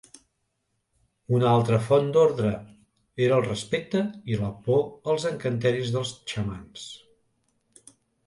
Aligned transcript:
Una 1.39 1.49
altra 1.57 1.77
font 1.89 2.07
d'ordre 2.15 2.53
era 3.27 3.37
el 3.41 3.45
respecte 3.49 4.01
i 4.33 4.39
la 4.41 4.49
por 4.69 5.13
als 5.13 5.29
encanteris 5.33 5.91
dels 5.97 6.17
xamans. 6.33 6.87